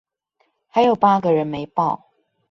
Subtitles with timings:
[0.69, 2.05] 還有八個人沒報